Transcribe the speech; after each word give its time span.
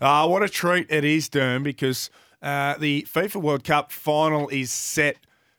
Ah, 0.00 0.26
what 0.26 0.42
a 0.42 0.48
treat 0.48 0.86
it 0.90 1.04
is, 1.04 1.28
Derm, 1.28 1.62
because 1.62 2.10
uh, 2.40 2.76
the 2.78 3.06
FIFA 3.12 3.42
World 3.42 3.64
Cup 3.64 3.90
final 3.92 4.48
is 4.48 4.70
set. 4.70 5.16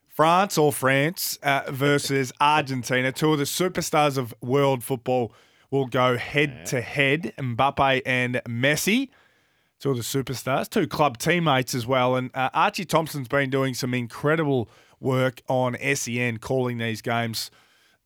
France 0.08 0.58
or 0.58 0.74
France 0.74 1.40
uh, 1.44 1.62
versus 1.70 2.34
Argentina, 2.42 3.10
two 3.10 3.32
of 3.32 3.38
the 3.40 3.46
superstars 3.46 4.18
of 4.18 4.34
world 4.42 4.84
football 4.84 5.32
will 5.72 5.86
go 5.86 6.18
head 6.18 6.66
to 6.66 6.82
head. 6.82 7.34
Mbappe 7.38 8.02
and 8.06 8.42
Messi, 8.46 9.08
two 9.80 9.92
of 9.92 9.96
the 9.96 10.04
superstars, 10.04 10.70
two 10.70 10.88
club 10.88 11.20
teammates 11.20 11.74
as 11.74 11.88
well. 11.88 12.18
And 12.18 12.32
uh, 12.34 12.50
Archie 12.54 12.84
Thompson's 12.84 13.30
been 13.30 13.50
doing 13.50 13.74
some 13.74 13.94
incredible 13.94 14.70
work 15.00 15.42
on 15.48 15.78
SEN 15.96 16.40
calling 16.40 16.80
these 16.80 17.02
games 17.02 17.50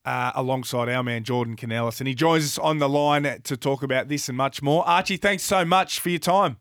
uh, 0.06 0.32
alongside 0.36 0.90
our 0.90 1.04
man 1.04 1.24
Jordan 1.24 1.56
Canellis. 1.56 2.00
And 2.00 2.08
he 2.08 2.16
joins 2.16 2.44
us 2.44 2.58
on 2.58 2.80
the 2.80 2.90
line 2.90 3.24
to 3.44 3.58
talk 3.58 3.84
about 3.84 4.08
this 4.08 4.30
and 4.30 4.38
much 4.38 4.62
more. 4.62 4.88
Archie, 4.88 5.18
thanks 5.18 5.44
so 5.44 5.66
much 5.66 6.00
for 6.00 6.10
your 6.10 6.20
time. 6.20 6.58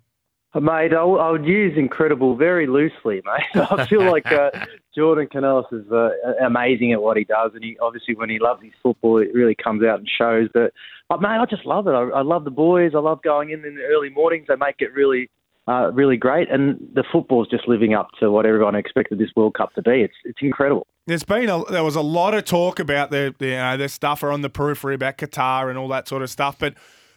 Mate, 0.54 0.92
I, 0.92 1.00
I 1.00 1.30
would 1.30 1.46
use 1.46 1.78
incredible 1.78 2.36
very 2.36 2.66
loosely, 2.66 3.22
mate. 3.24 3.62
I 3.70 3.86
feel 3.86 4.02
like 4.02 4.30
uh, 4.30 4.50
Jordan 4.94 5.26
Canellis 5.32 5.72
is 5.72 5.90
uh, 5.90 6.10
amazing 6.44 6.92
at 6.92 7.00
what 7.00 7.16
he 7.16 7.24
does, 7.24 7.52
and 7.54 7.64
he 7.64 7.78
obviously 7.80 8.14
when 8.14 8.28
he 8.28 8.38
loves 8.38 8.62
his 8.62 8.72
football, 8.82 9.16
it 9.16 9.32
really 9.32 9.54
comes 9.54 9.82
out 9.82 9.98
and 9.98 10.08
shows. 10.18 10.50
But, 10.52 10.74
but 11.08 11.22
mate, 11.22 11.38
I 11.40 11.46
just 11.48 11.64
love 11.64 11.86
it. 11.86 11.92
I, 11.92 12.02
I 12.02 12.22
love 12.22 12.44
the 12.44 12.50
boys. 12.50 12.92
I 12.94 12.98
love 12.98 13.22
going 13.22 13.48
in 13.48 13.64
in 13.64 13.76
the 13.76 13.82
early 13.82 14.10
mornings. 14.10 14.46
They 14.48 14.56
make 14.56 14.76
it 14.80 14.92
really, 14.92 15.30
uh, 15.68 15.90
really 15.92 16.16
great, 16.16 16.50
and 16.50 16.76
the 16.94 17.04
football's 17.12 17.48
just 17.48 17.68
living 17.68 17.94
up 17.94 18.08
to 18.18 18.30
what 18.30 18.46
everyone 18.46 18.74
expected 18.74 19.18
this 19.18 19.30
World 19.36 19.54
Cup 19.54 19.72
to 19.74 19.82
be. 19.82 20.02
It's 20.02 20.14
it's 20.24 20.38
incredible. 20.42 20.86
There's 21.06 21.24
been 21.24 21.48
a, 21.48 21.64
there 21.64 21.84
was 21.84 21.96
a 21.96 22.00
lot 22.00 22.34
of 22.34 22.44
talk 22.44 22.78
about 22.80 23.10
the, 23.10 23.34
the 23.38 23.46
you 23.46 23.56
know 23.56 23.76
the 23.76 23.88
stuff 23.88 24.24
on 24.24 24.42
the 24.42 24.50
periphery 24.50 24.94
about 24.94 25.18
Qatar 25.18 25.68
and 25.68 25.78
all 25.78 25.88
that 25.88 26.08
sort 26.08 26.22
of 26.22 26.30
stuff, 26.30 26.58
but 26.58 26.74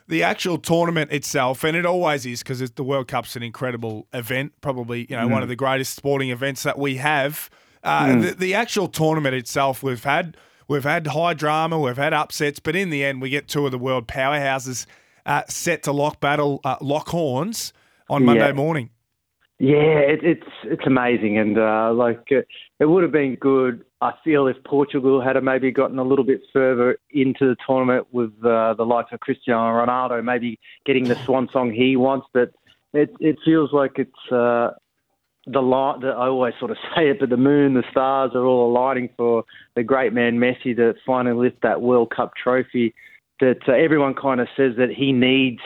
the 0.08 0.22
actual 0.22 0.60
tournament 0.60 1.12
itself, 1.12 1.64
and 1.64 1.76
it 1.76 1.86
always 1.88 2.26
is 2.26 2.44
because 2.44 2.60
the 2.72 2.84
World 2.84 3.08
Cup's 3.08 3.36
an 3.36 3.42
incredible 3.42 4.08
event, 4.14 4.54
probably 4.62 5.08
you 5.10 5.16
know 5.16 5.28
mm. 5.28 5.32
one 5.32 5.42
of 5.42 5.50
the 5.50 5.56
greatest 5.56 5.96
sporting 5.96 6.30
events 6.30 6.64
that 6.64 6.78
we 6.78 6.98
have. 6.98 7.50
Uh, 7.84 8.06
mm. 8.08 8.22
the, 8.22 8.32
the 8.36 8.54
actual 8.54 8.88
tournament 8.88 9.34
itself, 9.34 9.82
we've 9.82 10.04
had 10.04 10.38
we've 10.68 10.84
had 10.84 11.08
high 11.08 11.34
drama, 11.34 11.80
we've 11.80 11.98
had 11.98 12.14
upsets, 12.14 12.60
but 12.60 12.76
in 12.76 12.92
the 12.92 13.04
end, 13.04 13.24
we 13.24 13.32
get 13.32 13.48
two 13.48 13.66
of 13.66 13.72
the 13.72 13.80
world 13.80 14.08
powerhouses 14.08 14.86
uh, 15.26 15.42
set 15.50 15.82
to 15.82 15.92
lock 15.92 16.20
battle, 16.20 16.62
uh, 16.64 16.76
lock 16.80 17.10
horns 17.10 17.74
on 18.10 18.26
Monday 18.26 18.52
morning. 18.52 18.90
Yeah, 19.58 20.00
it, 20.00 20.20
it's 20.22 20.48
it's 20.66 20.86
amazing, 20.86 21.38
and 21.38 21.58
uh, 21.58 21.94
like 21.94 22.24
it, 22.28 22.46
it 22.80 22.86
would 22.86 23.04
have 23.04 23.14
been 23.14 23.36
good. 23.36 23.86
I 24.02 24.12
feel 24.22 24.48
if 24.48 24.58
Portugal 24.66 25.22
had 25.22 25.42
maybe 25.42 25.72
gotten 25.72 25.98
a 25.98 26.04
little 26.04 26.26
bit 26.26 26.42
further 26.52 26.98
into 27.10 27.48
the 27.48 27.56
tournament 27.66 28.08
with 28.12 28.34
uh, 28.44 28.74
the 28.74 28.84
likes 28.84 29.14
of 29.14 29.22
Cristiano 29.22 29.72
Ronaldo, 29.72 30.22
maybe 30.22 30.60
getting 30.86 31.06
the 31.06 31.16
swan 31.24 31.48
song 31.54 31.72
he 31.72 31.96
wants, 31.96 32.28
but 32.34 32.52
it 32.92 33.16
it 33.22 33.38
feels 33.46 33.72
like 33.72 33.94
it's 33.96 34.32
uh, 34.32 34.72
the 35.48 35.62
light. 35.62 36.02
that 36.02 36.18
I 36.18 36.28
always 36.28 36.54
sort 36.60 36.72
of 36.72 36.78
say 36.96 37.10
it, 37.12 37.22
but 37.22 37.30
the 37.30 37.38
moon, 37.38 37.76
the 37.76 37.84
stars 37.90 38.32
are 38.36 38.44
all 38.44 38.70
aligning 38.70 39.08
for 39.16 39.46
the 39.78 39.84
great 39.84 40.12
man 40.12 40.38
Messi 40.38 40.76
to 40.76 40.96
finally 41.06 41.46
lift 41.46 41.62
that 41.62 41.82
World 41.82 42.12
Cup 42.14 42.34
trophy. 42.36 42.94
That 43.40 43.60
uh, 43.70 43.72
everyone 43.72 44.16
kind 44.16 44.42
of 44.42 44.50
says 44.58 44.74
that 44.78 44.90
he 44.90 45.14
needs 45.14 45.62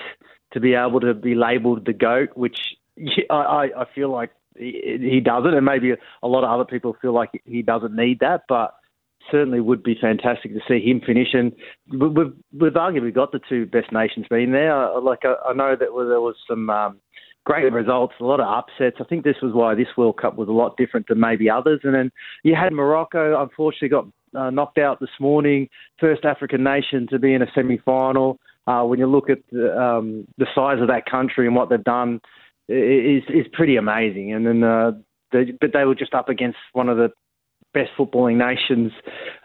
to 0.54 0.60
be 0.60 0.74
able 0.74 1.00
to 1.02 1.14
be 1.14 1.36
labelled 1.36 1.86
the 1.86 1.94
goat, 1.94 2.30
which 2.36 2.58
I, 3.30 3.70
I 3.78 3.86
feel 3.94 4.10
like 4.10 4.32
he 4.56 5.22
doesn't, 5.24 5.54
and 5.54 5.66
maybe 5.66 5.94
a 6.22 6.28
lot 6.28 6.44
of 6.44 6.50
other 6.50 6.66
people 6.66 6.96
feel 7.02 7.14
like 7.14 7.30
he 7.46 7.62
doesn't 7.62 7.96
need 7.96 8.20
that, 8.20 8.44
but 8.50 8.76
certainly 9.32 9.60
would 9.62 9.84
be 9.84 9.96
fantastic 10.00 10.54
to 10.54 10.60
see 10.68 10.82
him 10.84 11.02
finish. 11.06 11.30
And 11.34 11.54
we've, 11.92 12.34
we've 12.52 12.74
arguably 12.74 13.14
got 13.14 13.32
the 13.32 13.40
two 13.48 13.66
best 13.66 13.92
nations 13.92 14.26
being 14.30 14.52
there. 14.52 15.00
Like 15.00 15.20
I, 15.24 15.36
I 15.50 15.54
know 15.54 15.72
that 15.72 15.80
there 15.80 16.22
was 16.22 16.36
some 16.48 16.70
um, 16.70 17.00
great 17.46 17.72
results, 17.72 18.16
a 18.20 18.26
lot 18.26 18.40
of 18.40 18.48
upsets. 18.48 18.98
I 19.00 19.04
think 19.06 19.24
this 19.24 19.38
was 19.42 19.54
why 19.54 19.76
this 19.76 19.88
World 19.98 20.18
Cup 20.18 20.36
was 20.36 20.50
a 20.50 20.54
lot 20.54 20.78
different 20.78 21.08
than 21.08 21.20
maybe 21.20 21.50
others. 21.50 21.82
And 21.84 21.94
then 21.94 22.12
you 22.44 22.56
had 22.56 22.74
Morocco, 22.74 23.42
unfortunately, 23.42 23.90
got 23.90 24.08
uh, 24.36 24.50
knocked 24.50 24.78
out 24.78 25.00
this 25.00 25.10
morning, 25.20 25.70
first 26.00 26.26
African 26.26 26.64
nation 26.64 27.08
to 27.10 27.20
be 27.20 27.34
in 27.34 27.42
a 27.42 27.48
semi-final. 27.54 28.40
Uh, 28.70 28.84
when 28.84 29.00
you 29.00 29.08
look 29.08 29.32
at 29.32 29.40
the, 29.52 29.76
um, 29.76 30.28
the 30.38 30.46
size 30.54 30.80
of 30.80 30.90
that 30.90 31.06
country 31.10 31.48
and 31.48 31.56
what 31.56 31.70
they've 31.70 31.84
done 31.84 32.22
is 32.68 33.24
is 33.28 33.48
pretty 33.52 33.78
amazing. 33.78 34.32
And 34.32 34.46
then, 34.46 34.64
uh, 34.64 34.92
they, 35.32 35.54
but 35.60 35.72
they 35.74 35.86
were 35.86 35.96
just 35.96 36.14
up 36.14 36.30
against 36.30 36.60
one 36.74 36.88
of 36.88 36.98
the 36.98 37.10
best 37.74 37.90
footballing 37.98 38.38
nations 38.38 38.92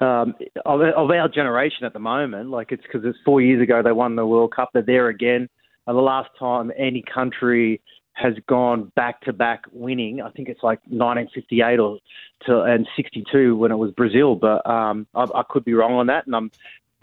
um, 0.01 0.35
of, 0.67 0.83
of 0.83 1.11
our 1.11 1.29
generation 1.29 1.85
at 1.85 1.95
the 1.95 1.99
moment. 1.99 2.51
Like 2.51 2.71
it's 2.71 2.83
because 2.83 3.01
it's 3.05 3.19
four 3.25 3.41
years 3.41 3.63
ago 3.63 3.83
they 3.83 3.93
won 3.93 4.15
the 4.15 4.27
World 4.27 4.55
Cup. 4.55 4.69
They're 4.75 4.83
there 4.83 5.09
again. 5.09 5.49
And 5.87 5.97
the 5.97 6.03
last 6.03 6.29
time 6.39 6.71
any 6.77 7.03
country 7.03 7.81
has 8.13 8.35
gone 8.47 8.93
back 8.95 9.23
to 9.23 9.33
back 9.33 9.63
winning, 9.73 10.21
I 10.21 10.31
think 10.31 10.49
it's 10.49 10.63
like 10.63 10.81
1958 10.89 11.79
or 11.81 11.99
to, 12.47 12.61
and 12.63 12.87
62 12.95 13.57
when 13.57 13.73
it 13.73 13.77
was 13.77 13.91
Brazil. 13.93 14.35
But 14.37 14.69
um, 14.69 15.07
I, 15.15 15.25
I 15.35 15.43
could 15.49 15.65
be 15.65 15.75
wrong 15.75 15.95
on 15.95 16.07
that, 16.07 16.27
and 16.27 16.37
I'm 16.37 16.51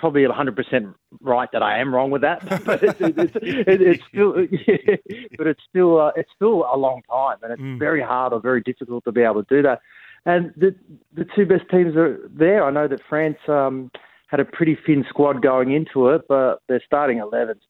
probably 0.01 0.23
100% 0.23 0.93
right 1.21 1.49
that 1.53 1.63
I 1.63 1.79
am 1.79 1.93
wrong 1.95 2.11
with 2.11 2.23
that, 2.23 2.41
but 2.65 2.83
it's, 2.83 2.99
it's, 2.99 3.35
it's, 3.35 3.81
it's 3.81 4.03
still, 4.09 4.33
but 5.37 5.47
it's 5.47 5.61
still, 5.69 6.01
uh, 6.01 6.11
it's 6.17 6.31
still 6.35 6.65
a 6.69 6.75
long 6.75 7.03
time, 7.09 7.37
and 7.43 7.53
it's 7.53 7.61
mm. 7.61 7.79
very 7.79 8.01
hard 8.01 8.33
or 8.33 8.41
very 8.41 8.61
difficult 8.61 9.05
to 9.05 9.13
be 9.13 9.21
able 9.21 9.43
to 9.43 9.55
do 9.55 9.61
that. 9.61 9.79
And 10.25 10.53
the 10.57 10.75
the 11.13 11.25
two 11.35 11.45
best 11.47 11.69
teams 11.71 11.95
are 11.95 12.19
there. 12.29 12.63
I 12.63 12.69
know 12.69 12.87
that 12.87 13.01
France 13.09 13.39
um, 13.47 13.89
had 14.27 14.39
a 14.39 14.45
pretty 14.45 14.77
thin 14.85 15.03
squad 15.09 15.41
going 15.41 15.71
into 15.71 16.09
it, 16.09 16.27
but 16.27 16.61
their 16.67 16.81
starting 16.85 17.17
11's 17.17 17.63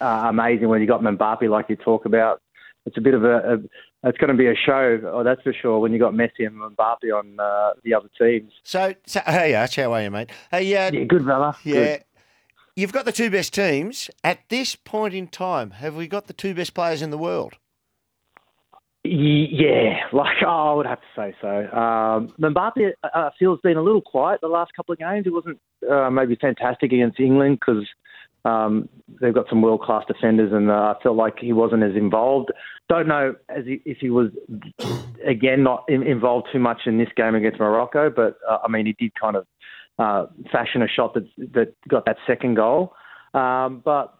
uh, 0.00 0.24
amazing 0.28 0.68
when 0.68 0.80
you 0.80 0.86
got 0.86 1.00
Mbappe, 1.00 1.48
like 1.48 1.70
you 1.70 1.76
talk 1.76 2.04
about. 2.04 2.42
It's 2.86 2.96
a 2.96 3.00
bit 3.00 3.14
of 3.14 3.24
a, 3.24 3.36
a 3.36 4.08
it's 4.08 4.18
going 4.18 4.30
to 4.30 4.36
be 4.36 4.46
a 4.46 4.54
show, 4.54 4.98
oh, 5.12 5.22
that's 5.22 5.42
for 5.42 5.52
sure, 5.52 5.78
when 5.78 5.92
you 5.92 5.98
got 5.98 6.14
Messi 6.14 6.46
and 6.46 6.56
Mbappe 6.56 7.12
on 7.14 7.38
uh, 7.38 7.72
the 7.84 7.92
other 7.92 8.08
teams. 8.18 8.52
So, 8.64 8.94
so, 9.06 9.20
hey, 9.26 9.54
Arch, 9.54 9.76
how 9.76 9.92
are 9.92 10.02
you, 10.02 10.10
mate? 10.10 10.30
Hey, 10.50 10.74
uh, 10.74 10.90
yeah, 10.90 11.04
good, 11.04 11.24
brother. 11.24 11.56
Yeah. 11.64 11.74
Good. 11.74 12.04
You've 12.76 12.92
got 12.92 13.04
the 13.04 13.12
two 13.12 13.30
best 13.30 13.52
teams. 13.52 14.08
At 14.24 14.48
this 14.48 14.74
point 14.74 15.12
in 15.12 15.28
time, 15.28 15.72
have 15.72 15.96
we 15.96 16.06
got 16.06 16.28
the 16.28 16.32
two 16.32 16.54
best 16.54 16.72
players 16.72 17.02
in 17.02 17.10
the 17.10 17.18
world? 17.18 17.54
Yeah, 19.02 20.00
like 20.12 20.36
oh, 20.46 20.72
I 20.72 20.74
would 20.74 20.86
have 20.86 21.00
to 21.00 21.06
say 21.16 21.34
so. 21.40 21.48
Um, 21.48 22.28
Mbappe, 22.38 22.92
uh, 23.02 23.08
I 23.12 23.30
feel, 23.38 23.52
has 23.52 23.60
been 23.62 23.78
a 23.78 23.82
little 23.82 24.02
quiet 24.02 24.40
the 24.40 24.48
last 24.48 24.72
couple 24.74 24.92
of 24.92 24.98
games. 24.98 25.24
He 25.24 25.30
wasn't 25.30 25.58
uh, 25.90 26.10
maybe 26.10 26.36
fantastic 26.36 26.92
against 26.92 27.18
England 27.18 27.60
because 27.60 27.86
um, 28.44 28.88
they've 29.20 29.34
got 29.34 29.48
some 29.48 29.62
world 29.62 29.82
class 29.82 30.04
defenders, 30.06 30.52
and 30.52 30.70
uh, 30.70 30.94
I 30.98 31.02
felt 31.02 31.16
like 31.16 31.38
he 31.38 31.52
wasn't 31.52 31.82
as 31.82 31.94
involved. 31.94 32.50
Don't 32.88 33.08
know 33.08 33.34
as 33.48 33.64
he, 33.66 33.82
if 33.84 33.98
he 33.98 34.10
was 34.10 34.30
again 35.26 35.62
not 35.62 35.84
in, 35.88 36.02
involved 36.02 36.48
too 36.52 36.58
much 36.58 36.82
in 36.86 36.98
this 36.98 37.08
game 37.16 37.34
against 37.34 37.60
Morocco, 37.60 38.10
but 38.10 38.38
uh, 38.48 38.58
I 38.64 38.68
mean 38.68 38.86
he 38.86 38.92
did 38.98 39.12
kind 39.20 39.36
of 39.36 39.46
uh, 39.98 40.26
fashion 40.50 40.82
a 40.82 40.88
shot 40.88 41.14
that 41.14 41.28
that 41.54 41.74
got 41.88 42.06
that 42.06 42.16
second 42.26 42.54
goal. 42.54 42.94
Um, 43.34 43.82
but 43.84 44.14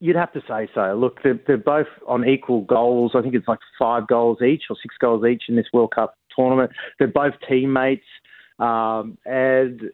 you'd 0.00 0.16
have 0.16 0.32
to 0.32 0.42
say 0.48 0.68
so. 0.74 0.94
Look, 0.94 1.22
they're, 1.22 1.40
they're 1.46 1.56
both 1.56 1.86
on 2.06 2.28
equal 2.28 2.62
goals. 2.62 3.12
I 3.14 3.22
think 3.22 3.34
it's 3.34 3.48
like 3.48 3.60
five 3.78 4.06
goals 4.08 4.38
each 4.42 4.64
or 4.68 4.76
six 4.82 4.94
goals 5.00 5.24
each 5.24 5.44
in 5.48 5.56
this 5.56 5.66
World 5.72 5.92
Cup 5.94 6.16
tournament. 6.34 6.72
They're 6.98 7.08
both 7.08 7.34
teammates. 7.48 8.04
Um, 8.58 9.18
and 9.26 9.90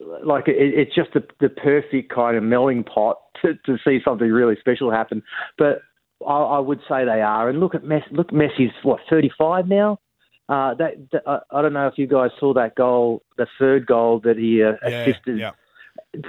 like 0.00 0.48
it, 0.48 0.56
it's 0.56 0.94
just 0.94 1.12
the, 1.14 1.24
the 1.40 1.48
perfect 1.48 2.12
kind 2.12 2.36
of 2.36 2.42
melting 2.42 2.84
pot 2.84 3.18
to, 3.42 3.54
to 3.66 3.76
see 3.84 4.00
something 4.04 4.28
really 4.28 4.56
special 4.60 4.90
happen. 4.90 5.22
But 5.58 5.82
I, 6.26 6.32
I 6.32 6.58
would 6.58 6.80
say 6.88 7.04
they 7.04 7.22
are. 7.22 7.48
And 7.48 7.60
look 7.60 7.74
at 7.74 7.82
Messi. 7.82 8.10
Look, 8.12 8.30
Messi's 8.30 8.72
what 8.82 9.00
35 9.10 9.68
now. 9.68 9.98
Uh, 10.48 10.74
that, 10.74 10.92
that 11.12 11.22
I, 11.26 11.38
I 11.50 11.62
don't 11.62 11.72
know 11.72 11.88
if 11.88 11.94
you 11.96 12.06
guys 12.06 12.30
saw 12.38 12.54
that 12.54 12.76
goal, 12.76 13.22
the 13.36 13.46
third 13.58 13.86
goal 13.86 14.20
that 14.24 14.36
he 14.36 14.62
uh, 14.62 14.72
yeah, 14.88 15.02
assisted. 15.02 15.38
Yeah. 15.38 15.52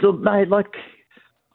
So, 0.02 0.12
mate, 0.14 0.50
like 0.50 0.74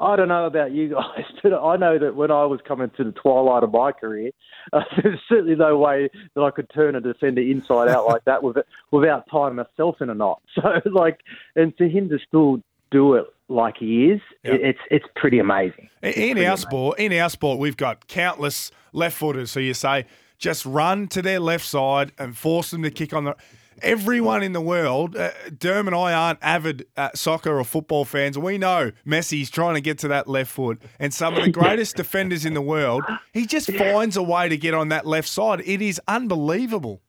I 0.01 0.17
don't 0.17 0.29
know 0.29 0.47
about 0.47 0.73
you 0.73 0.89
guys, 0.89 1.25
but 1.43 1.53
I 1.55 1.77
know 1.77 1.99
that 1.99 2.17
when 2.17 2.31
I 2.31 2.45
was 2.45 2.61
coming 2.67 2.91
to 2.97 3.05
the 3.05 3.13
twilight 3.13 3.63
of 3.63 3.73
my 3.73 3.93
career, 3.93 4.31
uh, 4.73 4.83
there's 5.03 5.21
certainly 5.29 5.55
no 5.55 5.79
way 5.79 6.09
that 6.35 6.43
I 6.43 6.51
could 6.51 6.69
turn 6.75 6.97
a 6.97 7.01
defender 7.01 7.41
inside 7.41 7.89
out 7.89 8.07
like 8.07 8.25
that 8.25 8.43
with, 8.43 8.57
without 8.91 9.25
tying 9.31 9.55
myself 9.55 10.01
in 10.01 10.11
a 10.11 10.15
knot. 10.15 10.41
So, 10.55 10.81
like, 10.91 11.21
and 11.57 11.73
for 11.77 11.85
him 11.87 12.09
to 12.09 12.19
still 12.27 12.61
do 12.91 13.15
it 13.15 13.27
like 13.49 13.77
he 13.79 14.07
is, 14.07 14.21
Yep. 14.45 14.61
it's 14.63 14.79
it's 14.91 15.05
pretty 15.15 15.39
amazing. 15.39 15.89
It's 16.03 16.17
In 16.17 16.33
pretty 16.33 16.47
our 16.47 16.53
amazing. 16.53 16.69
sport, 16.69 16.99
in 16.99 17.13
our 17.15 17.29
sport, 17.31 17.59
we've 17.59 17.77
got 17.77 18.07
countless 18.09 18.71
left 18.93 19.17
footers. 19.17 19.51
So 19.51 19.61
you 19.61 19.75
say 19.75 20.07
just 20.43 20.67
run 20.67 21.07
to 21.07 21.23
their 21.23 21.39
left 21.39 21.65
side 21.65 22.13
and 22.19 22.37
force 22.37 22.73
them 22.73 22.83
to 22.83 22.91
kick 22.91 23.15
on 23.15 23.25
the. 23.25 23.37
Everyone 23.81 24.43
in 24.43 24.53
the 24.53 24.61
world, 24.61 25.17
uh, 25.17 25.31
Derm 25.49 25.87
and 25.87 25.97
I 25.97 26.13
aren't 26.13 26.39
avid 26.43 26.87
uh, 26.97 27.09
soccer 27.15 27.59
or 27.59 27.65
football 27.65 28.05
fans. 28.05 28.37
We 28.37 28.59
know 28.59 28.93
Messi's 29.07 29.51
trying 29.51 29.75
to 29.75 29.81
get 29.81 29.99
to 30.01 30.09
that 30.09 30.29
left 30.29 30.51
foot, 30.51 30.83
and 31.01 31.13
some 31.15 31.35
of 31.37 31.43
the 31.43 31.51
greatest 31.51 31.97
defenders 31.97 32.45
in 32.45 32.55
the 32.55 32.61
world, 32.61 33.03
he 33.33 33.47
just 33.47 33.73
finds 33.73 34.17
a 34.17 34.23
way 34.23 34.49
to 34.49 34.57
get 34.57 34.75
on 34.75 34.89
that 34.89 35.07
left 35.07 35.29
side. 35.29 35.63
It 35.65 35.81
is 35.81 36.01
unbelievable. 36.07 37.01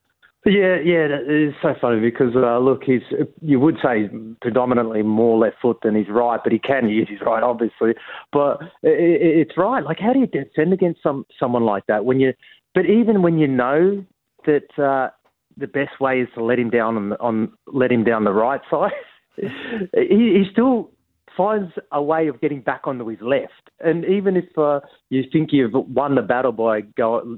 Yeah, 0.45 0.75
yeah, 0.83 1.07
it 1.07 1.49
is 1.49 1.53
so 1.61 1.73
funny 1.79 2.01
because 2.01 2.35
uh, 2.35 2.59
look, 2.59 2.83
he's 2.83 3.01
you 3.41 3.59
would 3.59 3.77
say 3.83 4.03
he's 4.03 4.11
predominantly 4.41 5.01
more 5.01 5.37
left 5.37 5.55
foot 5.61 5.77
than 5.83 5.95
he's 5.95 6.09
right, 6.09 6.39
but 6.43 6.51
he 6.51 6.59
can 6.59 6.89
use 6.89 7.07
his 7.09 7.21
right, 7.25 7.41
obviously. 7.41 7.93
But 8.31 8.61
i 8.83 8.89
i 8.89 9.39
it's 9.41 9.57
right. 9.57 9.83
Like, 9.83 9.99
how 9.99 10.11
do 10.11 10.19
you 10.19 10.27
defend 10.27 10.73
against 10.73 11.01
some 11.01 11.25
someone 11.39 11.63
like 11.63 11.85
that 11.87 12.05
when 12.05 12.19
you? 12.19 12.33
But 12.73 12.85
even 12.85 13.21
when 13.21 13.37
you 13.37 13.47
know 13.47 14.05
that 14.45 14.83
uh, 14.83 15.09
the 15.57 15.67
best 15.67 15.99
way 15.99 16.21
is 16.21 16.27
to 16.35 16.43
let 16.43 16.59
him 16.59 16.69
down 16.69 16.97
on, 16.97 17.09
the, 17.09 17.19
on 17.19 17.51
let 17.67 17.91
him 17.91 18.03
down 18.03 18.23
the 18.23 18.33
right 18.33 18.61
side, 18.71 18.91
he, 19.37 19.47
he 19.93 20.43
still 20.51 20.91
finds 21.35 21.71
a 21.91 22.01
way 22.01 22.27
of 22.27 22.39
getting 22.41 22.61
back 22.61 22.81
onto 22.85 23.07
his 23.07 23.19
left. 23.21 23.69
And 23.79 24.05
even 24.05 24.37
if 24.37 24.45
uh, 24.57 24.81
you 25.09 25.23
think 25.31 25.49
you've 25.51 25.73
won 25.73 26.15
the 26.15 26.21
battle 26.21 26.51
by 26.51 26.81
go, 26.81 27.37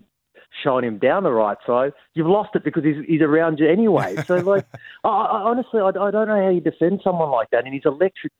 showing 0.64 0.86
him 0.86 0.98
down 0.98 1.24
the 1.24 1.32
right 1.32 1.58
side, 1.66 1.94
you've 2.14 2.28
lost 2.28 2.50
it 2.56 2.64
because 2.64 2.84
he's, 2.84 2.98
he's 3.08 3.22
around 3.22 3.60
you 3.60 3.70
anyway. 3.70 4.16
So, 4.28 4.36
like, 4.46 4.66
I, 5.04 5.10
I, 5.10 5.42
honestly, 5.42 5.80
I, 5.80 5.88
I 5.88 6.12
don't 6.12 6.28
know 6.28 6.44
how 6.44 6.50
you 6.50 6.62
defend 6.62 7.02
someone 7.04 7.32
like 7.32 7.50
that. 7.52 7.66
And 7.66 7.74
he's 7.74 7.86
electric. 7.86 8.34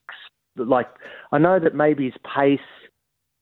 Like, 0.56 0.88
I 1.32 1.38
know 1.38 1.58
that 1.58 1.74
maybe 1.74 2.04
his 2.04 2.14
pace 2.34 2.60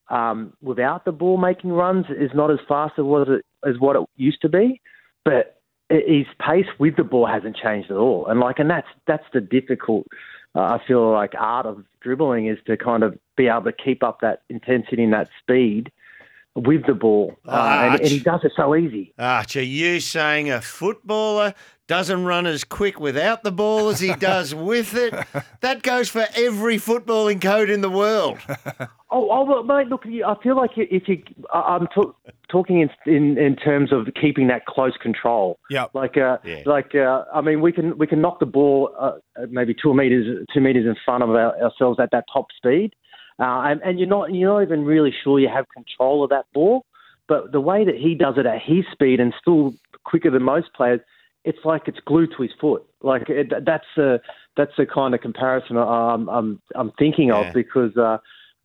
um, 0.08 0.52
without 0.62 1.04
the 1.04 1.12
ball 1.12 1.36
making 1.36 1.70
runs 1.70 2.06
is 2.10 2.30
not 2.34 2.50
as 2.50 2.58
fast 2.68 2.94
as 2.98 3.04
what 3.04 3.28
it, 3.28 3.44
as 3.66 3.78
what 3.78 3.96
it 3.96 4.02
used 4.16 4.40
to 4.42 4.48
be, 4.48 4.80
but 5.24 5.60
his 5.88 6.26
pace 6.38 6.66
with 6.78 6.96
the 6.96 7.04
ball 7.04 7.26
hasn't 7.26 7.56
changed 7.56 7.90
at 7.90 7.96
all. 7.96 8.26
And 8.26 8.40
like, 8.40 8.58
and 8.58 8.70
that's 8.70 8.88
that's 9.06 9.24
the 9.32 9.40
difficult. 9.40 10.06
Uh, 10.54 10.60
I 10.60 10.80
feel 10.86 11.10
like 11.10 11.32
art 11.36 11.66
of 11.66 11.84
dribbling 12.00 12.46
is 12.46 12.58
to 12.66 12.76
kind 12.76 13.02
of 13.02 13.18
be 13.36 13.48
able 13.48 13.64
to 13.64 13.72
keep 13.72 14.02
up 14.02 14.20
that 14.20 14.42
intensity 14.48 15.02
and 15.02 15.12
that 15.12 15.28
speed 15.40 15.90
with 16.54 16.86
the 16.86 16.94
ball, 16.94 17.34
uh, 17.48 17.90
and, 17.92 18.00
and 18.00 18.08
he 18.08 18.20
does 18.20 18.40
it 18.44 18.52
so 18.56 18.74
easy. 18.76 19.12
Arch, 19.18 19.56
are 19.56 19.62
you 19.62 20.00
saying 20.00 20.50
a 20.50 20.60
footballer 20.60 21.54
doesn't 21.86 22.24
run 22.24 22.46
as 22.46 22.64
quick 22.64 22.98
without 23.00 23.42
the 23.42 23.52
ball 23.52 23.88
as 23.88 24.00
he 24.00 24.14
does 24.18 24.54
with 24.54 24.94
it? 24.94 25.12
That 25.60 25.82
goes 25.82 26.08
for 26.08 26.26
every 26.36 26.76
footballing 26.76 27.40
code 27.42 27.70
in 27.70 27.80
the 27.80 27.90
world. 27.90 28.38
Oh, 29.16 29.28
oh 29.30 29.44
well, 29.44 29.62
mate, 29.62 29.86
look, 29.86 30.02
I 30.06 30.34
feel 30.42 30.56
like 30.56 30.72
if 30.74 31.06
you, 31.08 31.22
I'm 31.52 31.86
talk, 31.94 32.16
talking 32.50 32.80
in, 32.80 32.90
in 33.06 33.38
in 33.38 33.54
terms 33.54 33.92
of 33.92 34.08
keeping 34.20 34.48
that 34.48 34.66
close 34.66 34.96
control. 35.00 35.56
Yep. 35.70 35.90
Like, 35.94 36.16
uh, 36.16 36.38
Yeah. 36.42 36.62
like, 36.66 36.96
uh, 36.96 37.22
I 37.32 37.40
mean, 37.40 37.60
we 37.60 37.70
can 37.70 37.96
we 37.96 38.08
can 38.08 38.20
knock 38.20 38.40
the 38.40 38.46
ball 38.46 38.92
uh, 38.98 39.12
maybe 39.50 39.72
two 39.72 39.94
meters 39.94 40.44
two 40.52 40.60
meters 40.60 40.84
in 40.84 40.96
front 41.04 41.22
of 41.22 41.30
our, 41.30 41.56
ourselves 41.62 42.00
at 42.00 42.10
that 42.10 42.24
top 42.32 42.46
speed, 42.56 42.94
uh, 43.38 43.62
and, 43.66 43.81
and 43.82 43.98
you're 43.98 44.08
not 44.08 44.32
you're 44.32 44.52
not 44.52 44.62
even 44.62 44.84
really 44.84 45.12
sure 45.22 45.38
you 45.40 45.48
have 45.48 45.66
control 45.69 46.22
of 46.25 46.31
that 46.31 46.46
ball. 46.52 46.84
But 47.26 47.52
the 47.52 47.60
way 47.60 47.84
that 47.84 47.94
he 47.96 48.14
does 48.14 48.34
it 48.36 48.46
at 48.46 48.60
his 48.62 48.84
speed 48.92 49.19
and 49.20 49.32
still 49.40 49.75
quicker 50.04 50.31
than 50.31 50.42
most 50.42 50.72
players, 50.75 51.00
it's 51.44 51.58
like 51.64 51.82
it's 51.86 51.98
glued 52.06 52.31
to 52.36 52.42
his 52.42 52.52
foot. 52.60 52.84
Like 53.02 53.28
it, 53.31 53.52
that's 53.64 53.86
the 53.96 54.20
that's 54.56 54.72
the 54.76 54.86
kind 54.86 55.14
of 55.14 55.20
comparison 55.20 55.76
I'm 55.76 56.28
I'm, 56.28 56.60
I'm 56.75 56.92
thinking 56.98 57.28
Yeah. 57.28 57.48
of 57.48 57.54
because. 57.54 57.96
Uh, 57.96 58.19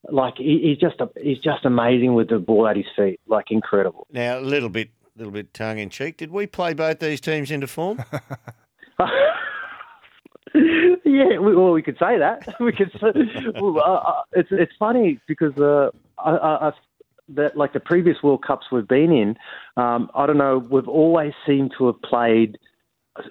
like 0.09 0.35
he, 0.37 0.61
he's 0.63 0.77
just 0.77 1.01
a, 1.01 1.09
he's 1.21 1.39
just 1.39 1.65
amazing 1.65 2.13
with 2.13 2.29
the 2.29 2.39
ball 2.39 2.65
at 2.69 2.77
his 2.77 2.85
feet, 2.95 3.19
like 3.27 3.51
incredible. 3.51 4.07
Now, 4.09 4.39
a 4.39 4.39
little 4.39 4.69
bit, 4.69 4.91
little 5.17 5.33
bit 5.33 5.53
tongue 5.53 5.77
in 5.77 5.89
cheek. 5.89 6.15
Did 6.15 6.31
we 6.31 6.47
play 6.47 6.73
both 6.73 6.99
these 6.99 7.19
teams 7.19 7.51
into 7.51 7.67
form? 7.67 8.01
yeah, 11.19 11.37
we, 11.39 11.55
well, 11.55 11.71
we 11.71 11.81
could 11.81 11.97
say 11.99 12.17
that. 12.17 12.55
We 12.59 12.71
could. 12.71 12.91
Well, 13.59 13.79
uh, 13.79 13.93
uh, 14.11 14.21
it's 14.33 14.49
it's 14.51 14.71
funny 14.79 15.19
because 15.27 15.55
uh, 15.57 15.89
I, 16.17 16.31
I, 16.31 16.67
I, 16.69 16.71
that 17.29 17.57
like 17.57 17.73
the 17.73 17.79
previous 17.79 18.17
World 18.23 18.43
Cups 18.45 18.67
we've 18.71 18.87
been 18.87 19.11
in, 19.11 19.37
um, 19.77 20.09
I 20.15 20.25
don't 20.25 20.37
know. 20.37 20.57
We've 20.57 20.87
always 20.87 21.33
seemed 21.45 21.71
to 21.77 21.87
have 21.87 22.01
played 22.01 22.57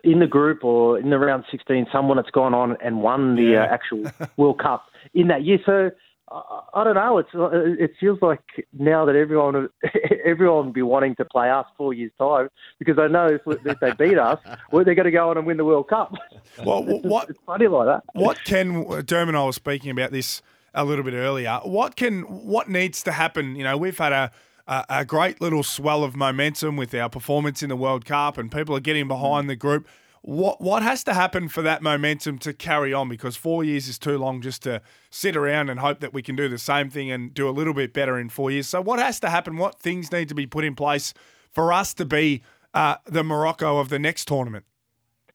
in 0.05 0.19
the 0.19 0.27
group 0.27 0.65
or 0.65 0.99
in 0.99 1.11
the 1.11 1.19
round 1.19 1.45
16 1.51 1.87
someone 1.91 2.17
that's 2.19 2.31
gone 2.31 2.55
on 2.55 2.77
and 2.85 3.03
won 3.03 3.37
the 3.37 3.43
Yeah. 3.53 3.63
uh, 3.65 3.67
actual 3.67 4.05
World 4.37 4.59
Cup 4.61 4.87
in 5.15 5.29
that 5.29 5.43
year. 5.45 5.59
So. 5.65 5.91
I 6.31 6.61
I 6.75 6.85
don't 6.85 6.95
know. 6.95 7.19
It's 7.19 7.29
uh, 7.35 7.49
it 7.53 7.93
feels 7.99 8.21
like 8.23 8.41
now 8.79 9.05
that 9.05 9.17
everyone 9.17 9.69
everyone 10.25 10.67
will 10.67 10.73
be 10.73 10.83
wanting 10.83 11.15
to 11.17 11.25
play 11.25 11.51
us 11.51 11.67
four 11.77 11.93
years 11.95 12.13
time 12.19 12.49
because 12.79 12.97
they 12.97 13.09
know 13.09 13.27
if, 13.27 13.41
if 13.67 13.81
they 13.81 13.93
beat 13.93 14.19
us, 14.19 14.39
well, 14.73 14.85
they're 14.85 14.95
going 14.95 15.07
to 15.07 15.11
go 15.11 15.31
on 15.31 15.39
and 15.39 15.47
win 15.47 15.57
the 15.57 15.65
World 15.65 15.89
Cup. 15.89 16.13
Well, 16.65 16.83
It's- 16.89 17.05
what 17.05 17.31
It's 17.31 17.39
funny 17.47 17.69
like 17.69 17.87
that. 17.87 18.03
what 18.15 18.39
can 18.45 18.85
Derm 18.85 19.29
and 19.29 19.37
I 19.37 19.45
were 19.45 19.53
speaking 19.53 19.91
about 19.91 20.11
this 20.11 20.43
a 20.75 20.85
little 20.85 21.05
bit 21.05 21.15
earlier. 21.15 21.61
What 21.63 21.95
can 21.97 22.23
what 22.23 22.69
needs 22.69 23.03
to 23.05 23.13
happen? 23.13 23.55
You 23.57 23.65
know, 23.65 23.77
we've 23.77 23.97
had 23.99 24.13
a 24.13 24.31
a, 24.67 24.85
a 24.91 25.05
great 25.05 25.41
little 25.41 25.63
swell 25.63 26.05
of 26.05 26.15
momentum 26.17 26.77
with 26.77 26.95
our 26.95 27.09
performance 27.09 27.63
in 27.63 27.69
the 27.71 27.77
World 27.77 28.05
Cup, 28.05 28.37
and 28.39 28.51
people 28.53 28.77
are 28.77 28.81
getting 28.81 29.09
behind 29.09 29.49
the 29.49 29.57
group. 29.57 29.87
What 30.29 30.61
what 30.61 30.83
has 30.83 31.03
to 31.05 31.15
happen 31.15 31.49
for 31.49 31.63
that 31.63 31.81
momentum 31.81 32.37
to 32.41 32.53
carry 32.53 32.93
on? 32.93 33.09
Because 33.09 33.35
four 33.35 33.65
years 33.65 33.89
is 33.89 33.99
too 33.99 34.19
long 34.19 34.43
just 34.43 34.63
to 34.65 34.83
sit 35.09 35.35
around 35.35 35.71
and 35.71 35.81
hope 35.81 36.01
that 36.01 36.13
we 36.13 36.21
can 36.21 36.37
do 36.37 36.51
the 36.51 36.59
same 36.59 36.91
thing 36.91 37.11
and 37.11 37.33
do 37.33 37.49
a 37.49 37.51
little 37.51 37.73
bit 37.73 37.95
better 37.95 38.19
in 38.19 38.29
four 38.29 38.51
years. 38.51 38.69
So 38.69 38.83
what 38.83 38.99
has 38.99 39.19
to 39.21 39.31
happen? 39.31 39.57
What 39.57 39.81
things 39.81 40.13
need 40.13 40.29
to 40.29 40.35
be 40.35 40.47
put 40.47 40.67
in 40.67 40.75
place 40.75 41.15
for 41.51 41.73
us 41.73 41.95
to 41.95 42.05
be 42.05 42.43
uh, 42.75 42.97
the 43.07 43.25
Morocco 43.25 43.79
of 43.79 43.89
the 43.89 43.99
next 43.99 44.29
tournament? 44.29 44.67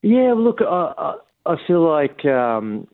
Yeah, 0.03 0.35
look, 0.37 0.59
I, 0.61 1.15
I, 1.47 1.55
feel 1.65 1.89
like 1.89 2.23
um, 2.25 2.87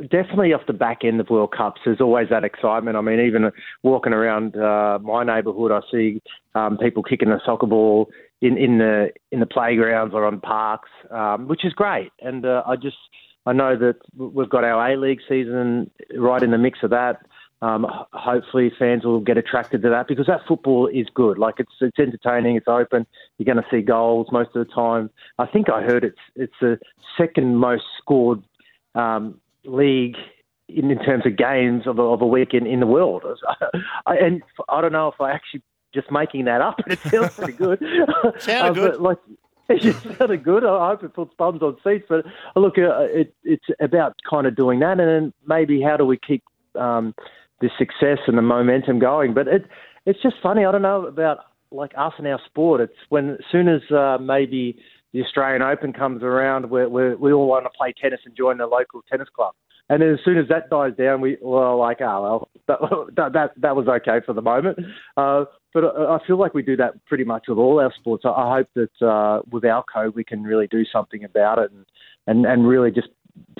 definitely 0.00 0.54
off 0.54 0.62
the 0.66 0.72
back 0.72 1.00
end 1.04 1.20
of 1.20 1.28
World 1.28 1.52
Cups, 1.54 1.82
there's 1.84 2.00
always 2.00 2.30
that 2.30 2.44
excitement. 2.44 2.96
I 2.96 3.02
mean, 3.02 3.20
even 3.20 3.50
walking 3.82 4.14
around 4.14 4.56
uh, 4.56 4.98
my 5.02 5.24
neighbourhood, 5.24 5.72
I 5.72 5.80
see 5.92 6.22
um, 6.54 6.78
people 6.78 7.02
kicking 7.02 7.28
a 7.28 7.38
soccer 7.44 7.66
ball 7.66 8.08
in, 8.44 8.58
in 8.58 8.78
the 8.78 9.10
in 9.32 9.40
the 9.40 9.46
playgrounds 9.46 10.14
or 10.14 10.26
on 10.26 10.38
parks, 10.38 10.90
um, 11.10 11.48
which 11.48 11.64
is 11.64 11.72
great. 11.72 12.12
And 12.20 12.44
uh, 12.44 12.62
I 12.66 12.76
just 12.76 12.98
I 13.46 13.52
know 13.54 13.76
that 13.76 13.96
we've 14.16 14.50
got 14.50 14.64
our 14.64 14.92
A 14.92 14.96
League 14.96 15.20
season 15.26 15.90
right 16.16 16.42
in 16.42 16.50
the 16.50 16.58
mix 16.58 16.80
of 16.82 16.90
that. 16.90 17.24
Um, 17.62 17.86
hopefully, 18.12 18.70
fans 18.78 19.04
will 19.04 19.20
get 19.20 19.38
attracted 19.38 19.80
to 19.82 19.88
that 19.88 20.08
because 20.08 20.26
that 20.26 20.40
football 20.46 20.86
is 20.88 21.06
good. 21.14 21.38
Like 21.38 21.54
it's 21.58 21.72
it's 21.80 21.98
entertaining, 21.98 22.56
it's 22.56 22.68
open. 22.68 23.06
You're 23.38 23.52
going 23.52 23.64
to 23.64 23.70
see 23.70 23.80
goals 23.80 24.28
most 24.30 24.50
of 24.54 24.66
the 24.66 24.72
time. 24.72 25.08
I 25.38 25.46
think 25.46 25.70
I 25.70 25.82
heard 25.82 26.04
it's 26.04 26.20
it's 26.36 26.54
the 26.60 26.78
second 27.16 27.56
most 27.56 27.84
scored 27.98 28.42
um, 28.94 29.40
league 29.64 30.16
in, 30.68 30.90
in 30.90 30.98
terms 30.98 31.24
of 31.24 31.38
games 31.38 31.86
of 31.86 31.98
a, 31.98 32.02
of 32.02 32.20
a 32.20 32.26
week 32.26 32.52
in, 32.52 32.66
in 32.66 32.80
the 32.80 32.86
world. 32.86 33.22
And 34.06 34.42
I 34.68 34.82
don't 34.82 34.92
know 34.92 35.08
if 35.08 35.18
I 35.18 35.32
actually 35.32 35.62
just 35.94 36.10
making 36.10 36.44
that 36.46 36.60
up, 36.60 36.76
but 36.78 36.92
it 36.92 36.98
sounds 37.00 37.34
pretty 37.34 37.52
good. 37.54 37.78
Sounded 38.38 38.82
Uh, 38.82 38.90
good. 38.90 39.00
Like 39.00 39.18
it 39.70 39.96
sounded 40.18 40.44
good. 40.44 40.62
I 40.64 40.88
hope 40.90 41.02
it 41.04 41.14
puts 41.14 41.32
bums 41.38 41.62
on 41.62 41.76
seats. 41.82 42.04
But 42.06 42.26
look, 42.54 42.76
uh, 42.76 43.04
it, 43.04 43.34
it's 43.44 43.64
about 43.80 44.14
kind 44.28 44.46
of 44.46 44.54
doing 44.56 44.80
that, 44.80 45.00
and 45.00 45.08
then 45.08 45.32
maybe 45.46 45.80
how 45.80 45.96
do 45.96 46.04
we 46.04 46.18
keep 46.18 46.42
um, 46.78 47.14
the 47.62 47.70
success 47.78 48.18
and 48.26 48.36
the 48.36 48.42
momentum 48.42 48.98
going? 48.98 49.32
But 49.32 49.48
it 49.48 49.64
it's 50.04 50.20
just 50.22 50.36
funny. 50.42 50.66
I 50.66 50.72
don't 50.72 50.82
know 50.82 51.06
about 51.06 51.38
like 51.70 51.92
us 51.96 52.12
and 52.18 52.26
our 52.26 52.40
sport. 52.44 52.82
It's 52.82 52.92
when 53.08 53.30
as 53.30 53.44
soon 53.50 53.68
as 53.68 53.80
uh, 53.90 54.18
maybe 54.20 54.78
the 55.14 55.22
Australian 55.22 55.62
Open 55.62 55.94
comes 55.94 56.22
around, 56.22 56.68
we 56.68 56.84
we 56.86 57.14
we 57.14 57.32
all 57.32 57.46
want 57.48 57.64
to 57.64 57.70
play 57.70 57.94
tennis 57.98 58.20
and 58.26 58.36
join 58.36 58.58
the 58.58 58.66
local 58.66 59.00
tennis 59.10 59.28
club. 59.34 59.54
And 59.88 60.00
then 60.02 60.10
as 60.10 60.18
soon 60.24 60.38
as 60.38 60.48
that 60.48 60.68
dies 60.70 60.92
down, 60.98 61.20
we 61.22 61.38
well 61.40 61.78
like 61.78 62.02
oh 62.02 62.48
well 62.66 63.06
that 63.16 63.32
that 63.32 63.52
that 63.56 63.76
was 63.76 63.88
okay 63.88 64.20
for 64.26 64.34
the 64.34 64.42
moment. 64.42 64.78
Uh, 65.16 65.44
but 65.74 65.84
I 65.84 66.18
feel 66.26 66.38
like 66.38 66.54
we 66.54 66.62
do 66.62 66.76
that 66.76 67.04
pretty 67.04 67.24
much 67.24 67.46
with 67.48 67.58
all 67.58 67.80
our 67.80 67.92
sports. 67.98 68.24
I- 68.24 68.54
hope 68.54 68.68
that 68.76 69.06
uh, 69.06 69.42
with 69.50 69.64
our 69.64 69.84
code 69.92 70.14
we 70.14 70.22
can 70.22 70.44
really 70.44 70.68
do 70.68 70.84
something 70.84 71.24
about 71.24 71.58
it 71.58 71.72
and 71.72 71.84
and, 72.26 72.46
and 72.46 72.66
really 72.66 72.90
just 72.90 73.08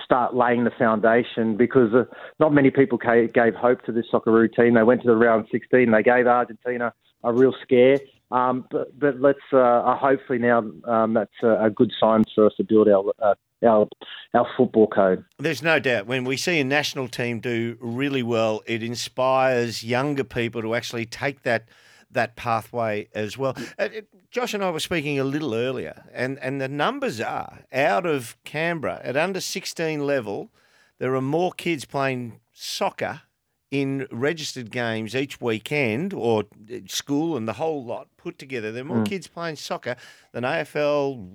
start 0.02 0.34
laying 0.34 0.64
the 0.64 0.70
foundation 0.78 1.56
because 1.56 1.92
uh, 1.92 2.04
not 2.38 2.52
many 2.52 2.70
people 2.70 2.96
gave 2.96 3.54
hope 3.54 3.82
to 3.84 3.92
this 3.92 4.06
soccer 4.10 4.48
team. 4.48 4.74
They 4.74 4.82
went 4.82 5.02
to 5.02 5.08
the 5.08 5.16
round 5.16 5.48
16. 5.50 5.90
They 5.90 6.02
gave 6.02 6.26
Argentina 6.26 6.94
a 7.24 7.32
real 7.32 7.52
scare. 7.62 7.98
Um, 8.30 8.66
but, 8.70 8.98
but 8.98 9.20
let's 9.20 9.38
uh, 9.52 9.58
uh, 9.58 9.96
hopefully 9.96 10.38
now 10.38 10.64
um, 10.84 11.14
that's 11.14 11.42
a, 11.42 11.66
a 11.66 11.70
good 11.70 11.92
sign 12.00 12.24
for 12.34 12.46
us 12.46 12.52
to 12.56 12.64
build 12.64 12.88
our 12.88 13.12
uh, 13.20 13.34
our 13.64 13.86
our 14.34 14.46
football 14.56 14.88
code. 14.88 15.24
There's 15.38 15.62
no 15.62 15.78
doubt 15.78 16.06
when 16.06 16.24
we 16.24 16.36
see 16.36 16.58
a 16.58 16.64
national 16.64 17.08
team 17.08 17.40
do 17.40 17.76
really 17.80 18.22
well, 18.22 18.62
it 18.66 18.82
inspires 18.82 19.84
younger 19.84 20.24
people 20.24 20.62
to 20.62 20.74
actually 20.74 21.06
take 21.06 21.42
that 21.42 21.68
that 22.14 22.36
pathway 22.36 23.08
as 23.14 23.36
well. 23.38 23.56
Uh, 23.78 23.88
Josh 24.30 24.54
and 24.54 24.64
I 24.64 24.70
were 24.70 24.80
speaking 24.80 25.18
a 25.18 25.24
little 25.24 25.54
earlier, 25.54 26.04
and, 26.12 26.38
and 26.40 26.60
the 26.60 26.68
numbers 26.68 27.20
are 27.20 27.60
out 27.72 28.06
of 28.06 28.36
Canberra 28.44 29.00
at 29.04 29.16
under 29.16 29.40
16 29.40 30.04
level, 30.04 30.50
there 30.98 31.14
are 31.14 31.20
more 31.20 31.52
kids 31.52 31.84
playing 31.84 32.40
soccer 32.52 33.22
in 33.70 34.06
registered 34.10 34.70
games 34.70 35.16
each 35.16 35.40
weekend 35.40 36.14
or 36.14 36.44
uh, 36.72 36.78
school 36.86 37.36
and 37.36 37.48
the 37.48 37.54
whole 37.54 37.84
lot 37.84 38.08
put 38.16 38.38
together. 38.38 38.70
There 38.70 38.82
are 38.82 38.86
more 38.86 39.04
kids 39.04 39.26
playing 39.26 39.56
soccer 39.56 39.96
than 40.32 40.44
AFL, 40.44 41.28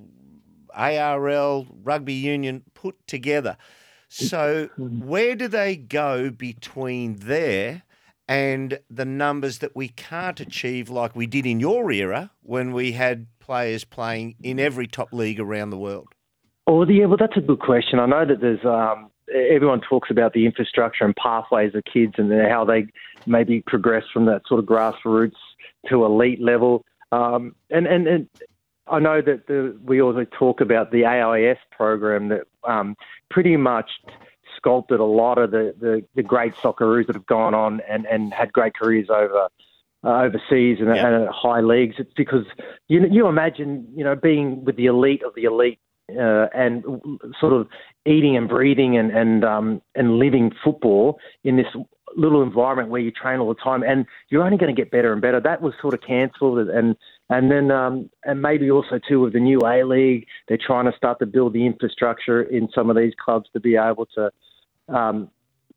ARL, 0.74 1.68
rugby 1.84 2.14
union 2.14 2.64
put 2.74 2.96
together. 3.08 3.58
So, 4.08 4.70
where 4.78 5.36
do 5.36 5.48
they 5.48 5.76
go 5.76 6.32
between 6.32 7.18
there 7.18 7.84
and 8.30 8.78
the 8.92 9.06
numbers 9.06 9.58
that 9.58 9.76
we 9.76 9.88
can't 9.88 10.40
achieve 10.40 10.88
like 10.88 11.16
we 11.16 11.26
did 11.26 11.48
in 11.48 11.60
your 11.60 11.92
era 11.92 12.30
when 12.44 12.72
we 12.72 12.92
had 12.92 13.26
players 13.40 13.84
playing 13.84 14.36
in 14.44 14.60
every 14.60 14.86
top 14.86 15.12
league 15.12 15.40
around 15.40 15.72
the 15.72 15.78
world? 15.78 16.10
Oh, 16.68 16.88
yeah, 16.88 17.06
well, 17.06 17.18
that's 17.18 17.36
a 17.36 17.42
good 17.42 17.60
question. 17.60 17.98
I 17.98 18.06
know 18.06 18.26
that 18.28 18.40
there's 18.40 18.64
um, 18.64 19.10
everyone 19.34 19.82
talks 19.82 20.12
about 20.12 20.34
the 20.34 20.46
infrastructure 20.46 21.04
and 21.04 21.16
pathways 21.16 21.74
of 21.74 21.84
kids 21.92 22.14
and 22.18 22.32
how 22.48 22.64
they 22.64 22.86
maybe 23.26 23.64
progress 23.66 24.04
from 24.14 24.26
that 24.26 24.44
sort 24.48 24.60
of 24.60 24.66
grassroots 24.68 25.32
to 25.90 26.06
elite 26.06 26.40
level. 26.40 26.86
Um, 27.12 27.56
and, 27.72 27.88
and, 27.88 28.08
and 28.08 28.30
I 28.86 29.00
know 29.00 29.22
that 29.22 29.48
the, 29.48 29.76
we 29.84 30.04
also 30.04 30.26
talk 30.38 30.62
about 30.62 30.92
the 30.92 31.06
AIS 31.06 31.58
program 31.72 32.30
that 32.30 32.44
um, 32.64 32.96
pretty 33.32 33.58
much 33.58 33.90
sculpted 34.60 35.00
a 35.00 35.06
lot 35.06 35.38
of 35.38 35.52
the, 35.52 35.74
the, 35.80 36.06
the, 36.16 36.24
great 36.24 36.54
Socceroos 36.56 37.08
that 37.08 37.16
have 37.16 37.26
gone 37.26 37.54
on 37.54 37.82
and, 37.90 38.06
and 38.06 38.34
had 38.34 38.52
great 38.52 38.76
careers 38.76 39.08
over 39.10 39.48
uh, 40.04 40.08
overseas 40.08 40.78
and, 40.80 40.94
yep. 40.94 41.06
and, 41.06 41.24
at 41.24 41.30
high 41.30 41.62
leagues. 41.62 41.96
It's 41.98 42.14
because 42.16 42.46
you 42.88 43.06
you 43.10 43.28
imagine 43.28 43.88
you 43.96 44.04
know 44.04 44.16
being 44.16 44.64
with 44.66 44.76
the 44.76 44.88
elite 44.88 45.24
of 45.24 45.34
the 45.36 45.44
elite 45.44 45.80
uh, 46.10 46.48
and 46.54 46.84
sort 47.40 47.54
of 47.54 47.68
eating 48.06 48.38
and 48.38 48.48
breathing 48.48 48.98
and 48.98 49.12
and 49.12 49.44
um, 49.44 49.82
and 49.96 50.18
living 50.18 50.52
football 50.64 51.20
in 51.44 51.58
this 51.58 51.68
little 52.16 52.42
environment 52.42 52.90
where 52.90 53.02
you 53.02 53.12
train 53.12 53.40
all 53.40 53.50
the 53.50 53.62
time, 53.62 53.84
and 53.84 54.06
you're 54.30 54.44
only 54.44 54.58
going 54.58 54.74
to 54.74 54.80
get 54.80 54.92
better 54.92 55.14
and 55.14 55.22
better. 55.22 55.40
That 55.40 55.62
was 55.62 55.74
sort 55.82 55.94
of 55.94 56.02
cancelled, 56.02 56.70
and 56.70 56.96
and 57.30 57.52
then 57.52 57.72
um, 57.72 58.10
and 58.24 58.42
maybe 58.42 58.72
also 58.72 59.00
too 59.00 59.20
with 59.22 59.34
the 59.34 59.40
new 59.40 59.60
A 59.66 59.84
League, 59.84 60.28
they're 60.48 60.58
trying 60.58 60.86
to 60.86 60.96
start 60.98 61.20
to 61.20 61.26
build 61.26 61.54
the 61.54 61.66
infrastructure 61.66 62.42
in 62.42 62.70
some 62.74 62.90
of 62.90 62.96
these 62.96 63.14
clubs 63.24 63.50
to 63.54 63.60
be 63.60 63.76
able 63.76 64.06
to. 64.16 64.32
Um, 64.94 65.30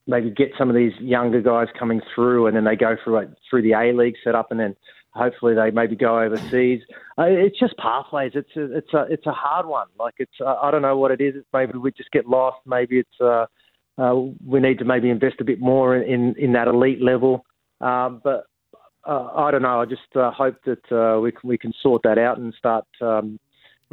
maybe 0.07 0.31
get 0.31 0.51
some 0.59 0.69
of 0.69 0.75
these 0.75 0.93
younger 1.01 1.41
guys 1.41 1.69
coming 1.79 2.01
through, 2.15 2.47
and 2.47 2.57
then 2.57 2.65
they 2.65 2.77
go 2.77 2.97
through 3.03 3.15
like, 3.15 3.29
through 3.49 3.63
the 3.63 3.73
A 3.73 3.93
League 3.93 4.17
setup, 4.25 4.51
and 4.51 4.59
then 4.59 4.77
hopefully 5.15 5.55
they 5.55 5.71
maybe 5.71 5.97
go 5.97 6.21
overseas. 6.21 6.81
Uh, 7.19 7.25
it's 7.27 7.59
just 7.59 7.77
pathways. 7.77 8.33
It's 8.35 8.57
a, 8.57 8.77
it's 8.77 8.95
a 8.95 9.07
it's 9.11 9.27
a 9.27 9.33
hard 9.33 9.67
one. 9.67 9.89
Like 9.99 10.15
it's 10.19 10.33
uh, 10.41 10.57
I 10.63 10.71
don't 10.71 10.83
know 10.83 10.97
what 10.97 11.11
it 11.11 11.21
is. 11.21 11.35
It's 11.37 11.47
maybe 11.53 11.79
we 11.79 11.93
just 11.93 12.11
get 12.11 12.27
lost. 12.27 12.59
Maybe 12.67 12.99
it's 12.99 13.21
uh, 13.21 13.47
uh, 13.99 14.15
we 14.47 14.61
need 14.61 14.79
to 14.79 14.85
maybe 14.85 15.11
invest 15.11 15.37
a 15.41 15.45
bit 15.45 15.61
more 15.61 15.97
in 15.97 16.35
in 16.39 16.53
that 16.53 16.69
elite 16.69 17.03
level. 17.03 17.45
Um, 17.81 18.21
but 18.25 18.47
uh, 19.05 19.29
I 19.35 19.51
don't 19.51 19.63
know. 19.63 19.81
I 19.81 19.85
just 19.85 20.17
uh, 20.17 20.31
hope 20.31 20.57
that 20.65 20.93
uh, 20.93 21.21
we 21.21 21.33
can, 21.33 21.49
we 21.49 21.59
can 21.59 21.73
sort 21.83 22.03
that 22.05 22.19
out 22.19 22.39
and 22.39 22.55
start. 22.57 22.87
Um, 23.01 23.39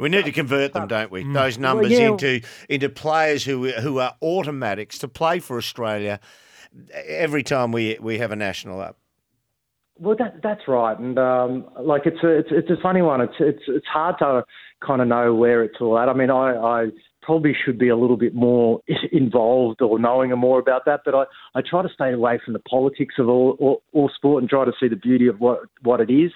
we 0.00 0.08
need 0.08 0.24
to 0.24 0.32
convert 0.32 0.72
them, 0.72 0.88
don't 0.88 1.10
we? 1.10 1.24
Those 1.24 1.58
numbers 1.58 1.90
well, 1.90 2.00
yeah. 2.00 2.08
into 2.08 2.40
into 2.68 2.88
players 2.88 3.44
who 3.44 3.70
who 3.70 3.98
are 3.98 4.16
automatics 4.22 4.98
to 4.98 5.08
play 5.08 5.38
for 5.38 5.58
Australia 5.58 6.20
every 6.94 7.42
time 7.42 7.72
we 7.72 7.98
we 8.00 8.18
have 8.18 8.32
a 8.32 8.36
national 8.36 8.80
up. 8.80 8.96
Well, 9.98 10.16
that 10.18 10.40
that's 10.42 10.66
right, 10.66 10.98
and 10.98 11.18
um, 11.18 11.66
like 11.78 12.06
it's 12.06 12.22
a 12.24 12.38
it's 12.38 12.48
it's 12.50 12.70
a 12.70 12.82
funny 12.82 13.02
one. 13.02 13.20
It's 13.20 13.34
it's 13.38 13.62
it's 13.68 13.86
hard 13.86 14.16
to 14.20 14.44
kind 14.84 15.02
of 15.02 15.08
know 15.08 15.34
where 15.34 15.62
it's 15.62 15.76
all 15.80 15.98
at. 15.98 16.08
I 16.08 16.14
mean, 16.14 16.30
I, 16.30 16.54
I 16.56 16.86
probably 17.22 17.54
should 17.64 17.78
be 17.78 17.88
a 17.88 17.96
little 17.96 18.16
bit 18.16 18.34
more 18.34 18.80
involved 19.12 19.82
or 19.82 19.98
knowing 19.98 20.30
more 20.30 20.58
about 20.58 20.86
that, 20.86 21.00
but 21.04 21.14
I, 21.14 21.24
I 21.54 21.60
try 21.60 21.82
to 21.82 21.88
stay 21.92 22.12
away 22.12 22.40
from 22.42 22.54
the 22.54 22.60
politics 22.60 23.16
of 23.18 23.28
all, 23.28 23.56
all, 23.60 23.82
all 23.92 24.10
sport 24.14 24.42
and 24.42 24.48
try 24.48 24.64
to 24.64 24.72
see 24.80 24.88
the 24.88 24.96
beauty 24.96 25.26
of 25.26 25.38
what 25.38 25.60
what 25.82 26.00
it 26.00 26.10
is. 26.10 26.32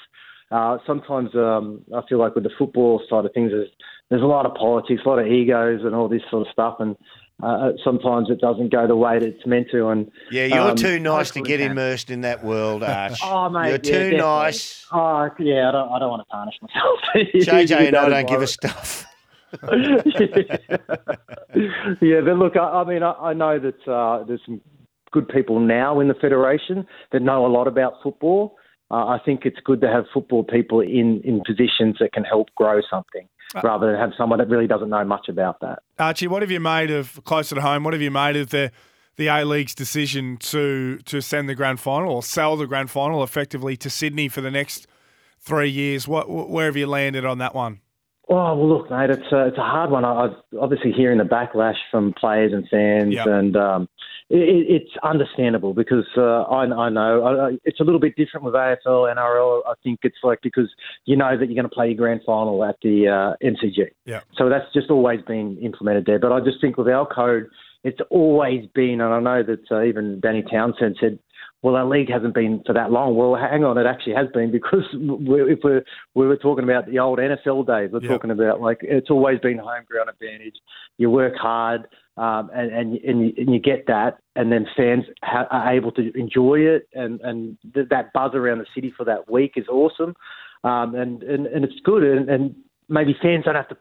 Uh, 0.50 0.78
sometimes 0.86 1.34
um, 1.34 1.82
I 1.94 2.02
feel 2.08 2.18
like 2.18 2.34
with 2.34 2.44
the 2.44 2.50
football 2.58 3.02
side 3.08 3.24
of 3.24 3.32
things, 3.32 3.50
there's, 3.50 3.70
there's 4.10 4.22
a 4.22 4.26
lot 4.26 4.46
of 4.46 4.54
politics, 4.54 5.02
a 5.04 5.08
lot 5.08 5.18
of 5.18 5.26
egos, 5.26 5.80
and 5.84 5.94
all 5.94 6.08
this 6.08 6.22
sort 6.30 6.46
of 6.46 6.52
stuff, 6.52 6.76
and 6.78 6.96
uh, 7.42 7.72
sometimes 7.82 8.30
it 8.30 8.40
doesn't 8.40 8.70
go 8.70 8.86
the 8.86 8.96
way 8.96 9.18
that 9.18 9.26
it's 9.26 9.46
meant 9.46 9.68
to. 9.72 9.88
And 9.88 10.10
yeah, 10.30 10.46
you're 10.46 10.70
um, 10.70 10.76
too 10.76 11.00
nice 11.00 11.30
to 11.32 11.42
get 11.42 11.60
immersed 11.60 12.10
in 12.10 12.20
that 12.20 12.44
world, 12.44 12.82
Arch. 12.82 13.18
oh, 13.24 13.48
mate, 13.48 13.70
you're 13.70 13.78
too 13.78 14.10
yeah, 14.12 14.18
nice. 14.18 14.86
Oh, 14.92 15.28
yeah, 15.38 15.68
I 15.68 15.72
don't, 15.72 15.92
I 15.92 15.98
don't 15.98 16.10
want 16.10 16.26
to 16.26 16.30
tarnish 16.30 16.54
myself. 16.62 17.00
JJ 17.74 17.88
and 17.88 17.96
I 17.96 18.08
don't 18.08 18.28
give 18.28 18.42
a 18.42 18.46
stuff. 18.46 19.06
yeah, 22.00 22.20
but 22.20 22.36
look, 22.36 22.56
I, 22.56 22.60
I 22.60 22.84
mean, 22.84 23.02
I, 23.02 23.12
I, 23.12 23.32
know 23.34 23.60
that 23.60 23.88
uh, 23.88 24.24
there's 24.24 24.40
some 24.44 24.60
good 25.12 25.28
people 25.28 25.60
now 25.60 26.00
in 26.00 26.08
the 26.08 26.14
federation 26.14 26.84
that 27.12 27.22
know 27.22 27.46
a 27.46 27.48
lot 27.48 27.68
about 27.68 27.94
football. 28.02 28.56
I 28.94 29.18
think 29.24 29.44
it's 29.44 29.58
good 29.64 29.80
to 29.80 29.88
have 29.88 30.04
football 30.12 30.44
people 30.44 30.80
in, 30.80 31.20
in 31.24 31.42
positions 31.46 31.96
that 32.00 32.12
can 32.12 32.24
help 32.24 32.48
grow 32.54 32.80
something. 32.88 33.28
Rather 33.62 33.92
than 33.92 34.00
have 34.00 34.10
someone 34.18 34.40
that 34.40 34.48
really 34.48 34.66
doesn't 34.66 34.88
know 34.88 35.04
much 35.04 35.28
about 35.28 35.60
that. 35.60 35.78
Archie, 36.00 36.26
what 36.26 36.42
have 36.42 36.50
you 36.50 36.58
made 36.58 36.90
of 36.90 37.22
closer 37.24 37.54
to 37.54 37.60
home? 37.60 37.84
What 37.84 37.94
have 37.94 38.02
you 38.02 38.10
made 38.10 38.34
of 38.34 38.50
the 38.50 38.72
the 39.16 39.28
A 39.28 39.44
League's 39.44 39.76
decision 39.76 40.38
to 40.38 40.98
to 41.04 41.20
send 41.20 41.48
the 41.48 41.54
grand 41.54 41.78
final 41.78 42.12
or 42.12 42.22
sell 42.22 42.56
the 42.56 42.66
grand 42.66 42.90
final 42.90 43.22
effectively 43.22 43.76
to 43.76 43.88
Sydney 43.88 44.28
for 44.28 44.40
the 44.40 44.50
next 44.50 44.88
three 45.38 45.68
years? 45.68 46.08
What 46.08 46.28
where 46.28 46.66
have 46.66 46.76
you 46.76 46.88
landed 46.88 47.24
on 47.24 47.38
that 47.38 47.54
one? 47.54 47.80
Oh 48.28 48.54
well, 48.57 48.69
look, 48.69 48.90
mate, 48.90 49.11
it's 49.11 49.33
a, 49.33 49.47
it's 49.49 49.59
a 49.59 49.62
hard 49.62 49.90
one. 49.90 50.04
I, 50.04 50.23
have 50.23 50.35
obviously 50.59 50.93
hearing 50.93 51.19
the 51.19 51.25
backlash 51.25 51.76
from 51.90 52.14
players 52.19 52.52
and 52.54 52.66
fans, 52.71 53.14
yep. 53.14 53.26
and 53.26 53.54
um, 53.54 53.88
it, 54.31 54.83
it's 54.83 54.90
understandable 55.02 55.75
because 55.75 56.07
uh, 56.16 56.43
I, 56.43 56.64
I 56.64 56.88
know 56.88 57.23
I, 57.23 57.59
it's 57.64 57.81
a 57.81 57.85
little 57.85 58.00
bit 58.00 58.16
different 58.16 58.45
with 58.45 58.54
AFL, 58.54 59.14
NRL. 59.14 59.61
I 59.66 59.75
think 59.83 60.00
it's 60.04 60.16
like 60.23 60.40
because 60.43 60.73
you 61.04 61.16
know 61.16 61.37
that 61.37 61.47
you're 61.47 61.54
going 61.54 61.69
to 61.69 61.75
play 61.75 61.88
your 61.88 61.97
grand 61.97 62.23
final 62.25 62.64
at 62.64 62.76
the 62.83 63.09
uh, 63.09 63.47
MCG. 63.47 63.90
Yeah. 64.07 64.21
So 64.38 64.49
that's 64.49 64.73
just 64.73 64.90
always 64.90 65.21
been 65.23 65.59
implemented 65.59 66.07
there. 66.07 66.19
But 66.19 66.33
I 66.33 66.40
just 66.40 66.62
think 66.62 66.78
with 66.78 66.88
our 66.88 67.07
code, 67.07 67.49
it's 67.83 68.00
always 68.11 68.66
been, 68.75 69.02
and 69.02 69.12
I 69.12 69.21
know 69.21 69.43
that 69.43 69.71
uh, 69.71 69.83
even 69.83 70.21
Danny 70.21 70.43
Townsend 70.50 70.97
said 70.99 71.19
well, 71.64 71.76
our 71.76 71.87
league 71.87 72.11
hasn't 72.11 72.35
been 72.35 72.62
for 72.66 72.75
that 72.75 72.92
long. 72.92 73.16
Well, 73.16 73.35
hang 73.37 73.64
on, 73.64 73.78
it 73.78 73.87
actually 73.87 74.12
has 74.16 74.28
been 74.35 74.52
because 74.52 74.85
we're, 74.92 75.50
if 75.50 75.61
we're, 75.64 75.83
we 76.14 76.26
were 76.26 76.37
talking 76.37 76.62
about 76.62 76.85
the 76.85 76.99
old 76.99 77.18
NSL 77.18 77.66
days, 77.66 77.88
we're 77.90 78.02
yep. 78.02 78.11
talking 78.11 78.30
about 78.30 78.61
like 78.61 78.80
it's 78.83 79.09
always 79.09 79.40
been 79.40 79.56
home 79.56 79.85
ground 79.88 80.11
advantage. 80.11 80.56
You 80.99 81.09
work 81.09 81.33
hard, 81.37 81.88
um, 82.18 82.50
and 82.52 82.71
and 82.71 82.97
and 82.97 83.21
you, 83.23 83.33
and 83.38 83.54
you, 83.54 83.59
get 83.61 83.87
that, 83.87 84.18
and 84.37 84.52
then 84.52 84.66
fans 84.76 85.04
ha- 85.23 85.47
are 85.50 85.73
able 85.75 85.90
to 85.92 86.12
enjoy 86.14 86.56
it, 86.56 86.87
and 86.92 87.18
and 87.23 87.56
th- 87.73 87.88
that 87.88 88.12
buzz 88.12 88.33
around 88.35 88.59
the 88.59 88.66
city 88.75 88.92
for 88.94 89.04
that 89.06 89.30
week 89.30 89.54
is 89.56 89.66
awesome, 89.66 90.14
um, 90.64 90.94
and, 90.94 91.23
and 91.23 91.47
and 91.47 91.64
it's 91.64 91.80
good, 91.83 92.02
and, 92.02 92.28
and 92.28 92.54
maybe 92.90 93.16
fans 93.23 93.47
don't 93.47 93.54
have 93.54 93.71
to 93.71 93.76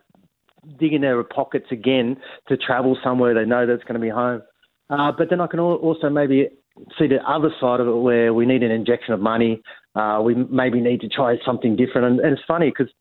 dig 0.80 0.94
in 0.94 1.02
their 1.02 1.22
pockets 1.26 1.68
again 1.70 2.16
to 2.48 2.56
travel 2.56 2.98
somewhere 3.04 3.34
they 3.34 3.44
know 3.44 3.68
that's 3.68 3.84
going 3.84 3.96
to 3.96 4.00
be 4.00 4.08
home. 4.08 4.42
Uh, 4.90 5.12
but 5.12 5.30
then 5.30 5.42
I 5.42 5.48
can 5.48 5.60
also 5.60 6.10
maybe 6.10 6.50
see 6.98 7.08
the 7.08 7.20
other 7.28 7.50
side 7.60 7.80
of 7.80 7.88
it 7.88 7.96
where 7.96 8.34
we 8.34 8.46
need 8.46 8.64
an 8.64 8.72
injection 8.72 9.14
of 9.14 9.20
money. 9.20 9.62
Uh, 9.96 10.22
we 10.24 10.36
maybe 10.36 10.82
need 10.82 11.02
to 11.02 11.08
try 11.08 11.38
something 11.46 11.76
different. 11.76 12.08
And, 12.08 12.20
and 12.20 12.34
it's 12.34 12.42
funny 12.48 12.70
because 12.70 12.92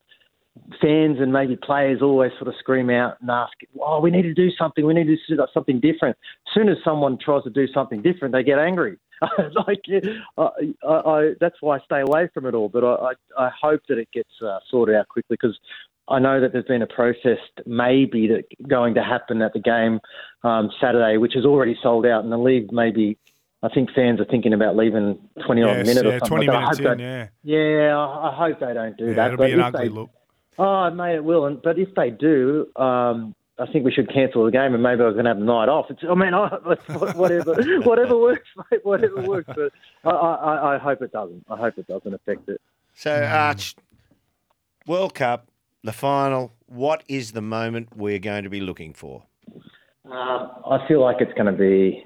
fans 0.81 1.19
and 1.21 1.33
maybe 1.33 1.57
players 1.57 2.03
always 2.03 2.33
sort 2.39 2.49
of 2.49 2.55
scream 2.59 2.91
out 2.91 3.17
and 3.21 3.31
ask, 3.31 3.53
"Oh, 3.81 4.01
we 4.01 4.11
need 4.11 4.23
to 4.23 4.35
do 4.35 4.51
something. 4.51 4.85
We 4.85 4.95
need 4.95 5.07
to 5.07 5.17
do 5.17 5.47
something 5.55 5.81
different." 5.81 6.17
As 6.47 6.55
soon 6.55 6.69
as 6.69 6.77
someone 6.85 7.19
tries 7.19 7.45
to 7.45 7.51
do 7.51 7.67
something 7.69 8.03
different, 8.03 8.35
they 8.35 8.43
get 8.43 8.59
angry. 8.59 8.99
like, 9.67 9.81
I, 10.37 10.49
I, 10.87 10.95
I, 10.95 11.33
that's 11.41 11.57
why 11.61 11.77
I 11.77 11.81
stay 11.85 12.01
away 12.01 12.29
from 12.35 12.45
it 12.47 12.55
all. 12.55 12.69
But 12.69 12.85
I, 12.85 13.13
I, 13.39 13.47
I 13.47 13.51
hope 13.61 13.83
that 13.89 13.99
it 13.99 14.09
gets 14.13 14.31
uh, 14.45 14.59
sorted 14.69 14.97
out 14.97 15.09
quickly 15.09 15.37
because 15.41 15.59
I 16.09 16.19
know 16.19 16.41
that 16.41 16.53
there's 16.53 16.65
been 16.65 16.83
a 16.83 16.87
protest 16.87 17.63
maybe 17.65 18.27
that 18.29 18.45
going 18.69 18.95
to 18.95 19.03
happen 19.03 19.41
at 19.41 19.53
the 19.53 19.61
game 19.61 20.01
um, 20.43 20.71
Saturday, 20.81 21.17
which 21.17 21.37
is 21.37 21.45
already 21.45 21.77
sold 21.83 22.05
out, 22.05 22.25
and 22.25 22.33
the 22.33 22.39
league 22.39 22.73
maybe 22.73 23.17
I 23.63 23.69
think 23.69 23.91
fans 23.93 24.21
are 24.21 24.25
thinking 24.25 24.53
about 24.53 24.77
leaving 24.77 25.19
20 25.47 25.61
yes, 25.61 25.71
odd 25.71 25.77
minutes 25.87 26.03
yeah, 26.03 26.09
or 26.09 26.19
something. 26.19 26.29
20 26.29 26.47
minutes 26.49 26.79
in, 26.81 26.99
yeah. 26.99 27.29
Yeah, 27.45 27.99
I 27.99 28.35
hope 28.35 28.59
they 28.59 28.75
don't 28.75 28.97
do 28.97 29.07
yeah, 29.07 29.15
that. 29.15 29.27
It'll 29.27 29.37
but 29.37 29.47
be 29.47 29.53
an 29.53 29.61
ugly 29.61 29.85
they, 29.85 29.89
look. 29.89 30.11
Oh, 30.59 30.91
mate, 30.91 31.17
it 31.17 31.25
will. 31.25 31.47
And, 31.47 31.63
but 31.63 31.79
if 31.79 31.95
they 31.95 32.11
do, 32.11 32.67
um, 32.77 33.35
I 33.59 33.67
think 33.67 33.85
we 33.85 33.93
should 33.93 34.13
cancel 34.13 34.45
the 34.45 34.51
game 34.51 34.75
and 34.75 34.83
maybe 34.83 35.03
I 35.03 35.13
can 35.13 35.27
have 35.27 35.39
the 35.39 35.45
night 35.45 35.69
off. 35.69 35.87
It's, 35.91 36.03
I 36.09 36.15
mean, 36.15 36.35
I, 36.35 36.49
whatever, 37.15 37.55
whatever 37.83 38.19
works, 38.19 38.49
mate, 38.71 38.85
whatever 38.85 39.23
works. 39.23 39.49
But 39.55 39.73
I, 40.05 40.11
I, 40.11 40.75
I 40.75 40.79
hope 40.79 41.01
it 41.01 41.13
doesn't. 41.13 41.45
I 41.49 41.57
hope 41.57 41.79
it 41.79 41.87
doesn't 41.87 42.13
affect 42.13 42.49
it. 42.49 42.61
So, 42.95 43.23
Arch, 43.25 43.77
World 44.87 45.15
Cup, 45.15 45.47
the 45.85 45.93
final. 45.93 46.53
What 46.67 47.05
is 47.07 47.33
the 47.33 47.43
moment 47.43 47.97
we're 47.97 48.19
going 48.19 48.45
to 48.45 48.51
be 48.51 48.61
looking 48.61 48.93
for? 48.93 49.23
Uh, 50.05 50.49
I 50.67 50.85
feel 50.89 51.01
like 51.01 51.17
it's 51.21 51.33
going 51.35 51.47
to 51.47 51.59
be 51.59 52.05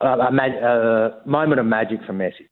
a, 0.00 0.32
mag- 0.32 0.52
a 0.52 1.20
moment 1.26 1.60
of 1.60 1.66
magic 1.66 2.00
for 2.06 2.12
Messi. 2.12 2.48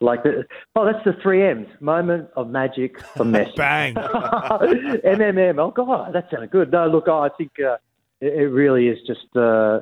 Like 0.00 0.22
the, 0.22 0.44
oh, 0.76 0.84
that's 0.84 1.04
the 1.04 1.14
three 1.22 1.46
M's. 1.46 1.68
Moment 1.80 2.28
of 2.36 2.48
magic 2.48 3.00
for 3.00 3.24
Messi. 3.24 3.54
Bang. 3.56 3.94
MMM. 3.94 5.58
Oh 5.58 5.70
God, 5.70 6.12
that 6.14 6.28
sounded 6.30 6.50
good. 6.50 6.72
No, 6.72 6.88
look, 6.88 7.08
I 7.08 7.28
think 7.36 7.52
uh, 7.60 7.76
it, 8.20 8.34
it, 8.34 8.46
really 8.48 8.88
is 8.88 8.98
just 9.06 9.34
uh, 9.36 9.80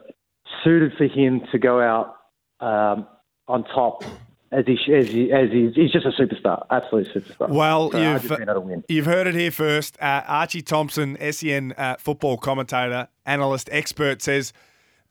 suited 0.63 0.93
for 0.97 1.07
him 1.07 1.43
to 1.53 1.59
go 1.59 1.81
out 1.81 2.17
um, 2.61 3.07
on 3.47 3.65
top 3.65 4.03
as 4.51 4.65
he 4.67 4.95
as 4.95 5.09
he 5.09 5.33
as 5.33 5.51
he's, 5.51 5.75
he's 5.75 5.93
just 5.93 6.07
a 6.07 6.11
superstar, 6.11 6.65
absolute 6.71 7.09
superstar. 7.15 7.49
Well, 7.49 7.91
so 7.91 7.99
you've 7.99 8.85
you've 8.89 9.07
heard 9.07 9.27
it 9.27 9.35
here 9.35 9.51
first. 9.51 9.97
Uh, 10.01 10.23
Archie 10.27 10.63
Thompson, 10.63 11.17
SEN 11.33 11.73
uh, 11.77 11.97
football 11.99 12.39
commentator, 12.39 13.09
analyst, 13.27 13.69
expert, 13.73 14.23
says 14.23 14.53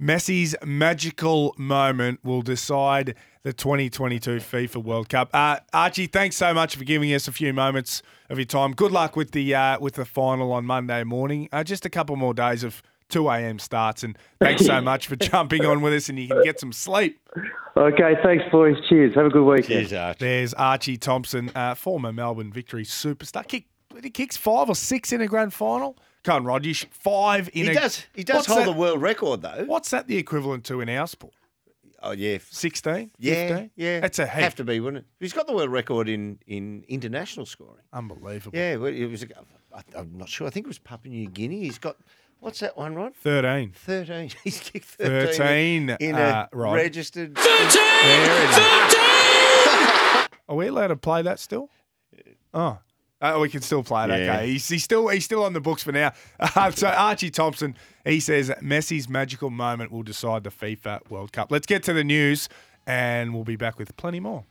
Messi's 0.01 0.56
magical 0.63 1.56
moment 1.58 2.20
will 2.24 2.42
decide 2.44 3.16
the 3.42 3.51
2022 3.51 4.38
FIFA 4.38 4.84
World 4.84 5.10
Cup. 5.10 5.30
Uh, 5.34 5.58
Archie, 5.74 6.06
thanks 6.06 6.36
so 6.36 6.54
much 6.54 6.75
for 6.75 6.84
giving 6.84 7.12
us 7.13 7.27
a 7.27 7.32
few 7.32 7.51
moments 7.51 8.04
of 8.30 8.38
your 8.38 8.46
time. 8.46 8.74
Good 8.74 8.92
luck 8.92 9.16
with 9.16 9.32
the 9.32 9.56
uh, 9.56 9.80
with 9.80 9.96
the 9.96 10.06
final 10.06 10.51
on 10.51 10.66
Monday 10.66 11.04
morning. 11.04 11.50
Uh, 11.51 11.63
just 11.63 11.86
a 11.86 11.89
couple 11.89 12.16
more 12.16 12.34
days 12.36 12.63
of 12.63 12.84
2 13.10 13.27
a.m. 13.30 13.58
starts, 13.58 14.04
and 14.04 14.18
thanks 14.39 14.66
so 14.66 14.82
much 14.82 15.08
for 15.08 15.16
jumping 15.16 15.66
on 15.66 15.82
with 15.82 15.94
us, 15.94 16.10
and 16.10 16.20
you 16.20 16.27
can 16.27 16.44
get 16.44 16.60
some 16.60 16.74
sleep. 16.74 17.20
Okay, 17.75 18.16
thanks, 18.24 18.44
boys. 18.51 18.75
Cheers. 18.89 19.16
Have 19.16 19.27
a 19.27 19.30
good 19.30 19.46
weekend. 19.46 19.88
Cheers, 19.88 19.94
Archie. 19.94 20.18
There's 20.20 20.54
Archie 20.54 20.98
Thompson, 20.98 21.51
uh, 21.56 21.74
former 21.74 22.12
Melbourne 22.12 22.51
Victory 22.51 22.84
superstar. 22.84 23.48
Kick, 23.48 23.66
he 24.04 24.10
kicks 24.10 24.38
five 24.38 24.70
or 24.70 24.75
six 24.75 25.12
in 25.12 25.22
a 25.22 25.27
grand 25.27 25.54
final. 25.54 25.98
Come 26.27 26.36
on, 26.36 26.43
Rod, 26.43 26.65
you 26.65 26.74
should, 26.74 26.93
five 26.93 27.50
in 27.53 27.67
He 27.67 27.72
a. 27.72 27.74
does. 27.74 28.05
He 28.13 28.22
does 28.25 28.46
hold 28.46 28.60
that- 28.60 28.65
the 28.65 28.74
world 28.74 29.01
record 29.01 29.41
though. 29.41 29.63
What's 29.65 29.91
that 29.91 30.07
the 30.07 30.17
equivalent 30.17 30.65
to 30.65 30.81
in 30.81 30.89
our 30.89 31.07
sport? 31.07 31.34
Oh 32.03 32.12
yeah, 32.12 32.38
16? 32.51 33.12
yeah, 33.17 33.48
15? 33.48 33.72
yeah. 33.77 34.00
That's 34.01 34.19
a 34.19 34.25
heap. 34.25 34.34
Have 34.34 34.55
to 34.55 34.65
be, 34.65 34.81
wouldn't 34.81 35.05
it? 35.05 35.10
He's 35.22 35.31
got 35.31 35.48
the 35.48 35.53
world 35.53 35.72
record 35.72 36.10
in 36.10 36.38
in 36.46 36.84
international 36.89 37.46
scoring. 37.46 37.81
Unbelievable. 37.93 38.57
Yeah, 38.57 38.75
well, 38.75 38.93
it 38.93 39.05
was. 39.05 39.24
A, 39.24 39.27
I, 39.74 39.81
I'm 39.98 40.17
not 40.17 40.27
sure. 40.27 40.46
I 40.48 40.50
think 40.50 40.65
it 40.65 40.67
was 40.67 40.79
Papua 40.79 41.13
New 41.15 41.29
Guinea. 41.29 41.62
He's 41.62 41.79
got 41.79 41.96
what's 42.41 42.60
that 42.60 42.77
one, 42.77 42.93
Rod? 42.93 43.15
13. 43.15 43.72
Thirteen. 43.72 44.29
He's 44.43 44.60
kicked 44.60 44.84
thirteen. 44.86 45.88
13, 45.88 45.98
in 46.01 46.15
uh, 46.15 46.48
a 46.51 46.57
Rod. 46.57 46.74
registered. 46.75 47.36
There 47.36 47.46
it 47.46 48.50
is. 48.50 50.27
Are 50.50 50.55
we 50.57 50.67
allowed 50.67 50.88
to 50.88 50.98
play 50.98 51.22
that 51.22 51.39
still? 51.39 51.69
Oh. 52.53 52.79
Uh, 53.19 53.39
we 53.41 53.50
can 53.50 53.62
still 53.62 53.83
play 53.83 54.05
it. 54.05 54.09
Yeah. 54.09 54.33
Okay, 54.33 54.47
he's, 54.51 54.67
he's 54.67 54.83
still 54.83 55.07
he's 55.07 55.25
still 55.25 55.43
on 55.43 55.53
the 55.53 55.62
books 55.62 55.83
for 55.83 55.91
now. 55.91 56.13
Uh, 56.39 56.71
so 56.71 56.88
Archie 56.88 57.29
Thompson, 57.31 57.75
he 58.05 58.19
says 58.19 58.50
Messi's 58.62 59.09
magical 59.09 59.50
moment 59.50 59.91
will 59.91 60.03
decide 60.03 60.43
the 60.43 60.50
FIFA 60.51 61.09
World 61.09 61.31
Cup. 61.33 61.51
Let's 61.51 61.65
get 61.65 61.83
to 61.83 61.93
the 61.93 62.03
news, 62.03 62.47
and 62.86 63.33
we'll 63.33 63.43
be 63.43 63.55
back 63.55 63.77
with 63.79 63.95
plenty 63.97 64.19
more. 64.19 64.45